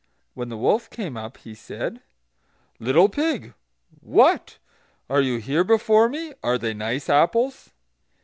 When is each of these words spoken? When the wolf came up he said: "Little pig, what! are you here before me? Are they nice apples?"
When 0.33 0.49
the 0.49 0.57
wolf 0.57 0.89
came 0.89 1.15
up 1.15 1.37
he 1.37 1.53
said: 1.53 2.01
"Little 2.79 3.07
pig, 3.07 3.53
what! 4.01 4.57
are 5.11 5.21
you 5.21 5.37
here 5.37 5.63
before 5.63 6.09
me? 6.09 6.33
Are 6.41 6.57
they 6.57 6.73
nice 6.73 7.07
apples?" 7.07 7.69